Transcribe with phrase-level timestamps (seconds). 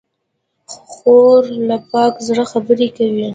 [0.91, 3.27] خور له پاک زړه خبرې کوي.